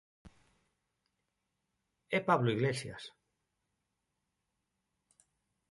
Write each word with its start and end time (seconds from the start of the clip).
E 2.17 2.19
Pablo 2.29 2.49
Iglesias? 2.55 3.03